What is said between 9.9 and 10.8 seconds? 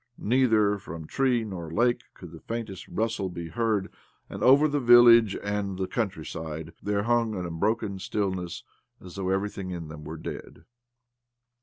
were dead.